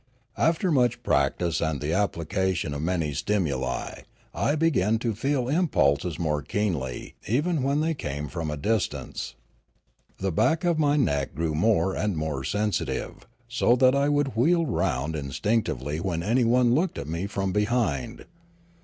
[0.39, 4.01] After much practice and the application of many stimuli
[4.33, 8.87] I began to feel im pulses more keenly even when they came from a dis
[8.87, 9.35] tance:
[10.17, 14.65] the back of my neck grew more and more sensitive, so that I would wheel
[14.65, 18.25] round instinctively when anyone looked at me from behind.